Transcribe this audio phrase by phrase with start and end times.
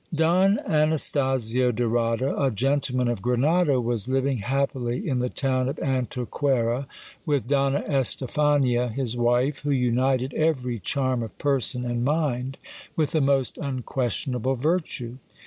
[0.11, 5.77] Don Axastasio de Rada, a gentleman of Grenada, was living happily in the town of
[5.77, 6.87] Antequeia,
[7.23, 12.57] with Donna Estephania his wife, who united every charm of person and mind
[12.95, 15.19] with the most unquestionable virtue.